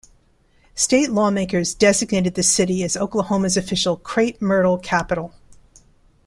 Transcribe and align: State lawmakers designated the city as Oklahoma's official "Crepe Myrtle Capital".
State 0.73 1.11
lawmakers 1.11 1.75
designated 1.75 2.33
the 2.33 2.41
city 2.41 2.81
as 2.83 2.97
Oklahoma's 2.97 3.55
official 3.55 3.97
"Crepe 3.97 4.41
Myrtle 4.41 4.79
Capital". 4.79 5.31